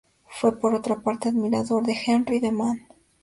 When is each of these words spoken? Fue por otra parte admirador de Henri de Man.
Fue 0.25 0.57
por 0.59 0.73
otra 0.73 0.99
parte 0.99 1.29
admirador 1.29 1.85
de 1.85 1.93
Henri 2.07 2.39
de 2.39 2.51
Man. 2.51 2.87